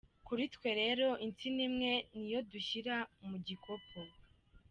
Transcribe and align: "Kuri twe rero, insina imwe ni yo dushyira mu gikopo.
"Kuri 0.25 0.43
twe 0.53 0.69
rero, 0.81 1.07
insina 1.25 1.61
imwe 1.69 1.93
ni 2.17 2.27
yo 2.33 2.39
dushyira 2.51 2.95
mu 3.27 3.35
gikopo. 3.45 3.99